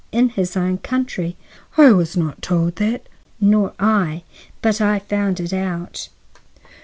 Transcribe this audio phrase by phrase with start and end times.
[0.11, 1.37] "In his own country."
[1.77, 3.07] "I was not told that."
[3.39, 4.23] "Nor I.
[4.63, 6.09] But I found it out."